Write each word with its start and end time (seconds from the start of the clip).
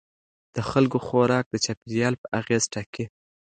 د 0.55 0.57
خلکو 0.69 0.97
خوراک 1.05 1.45
د 1.49 1.55
چاپیریال 1.65 2.13
اغېز 2.39 2.63
ټاکي. 2.73 3.05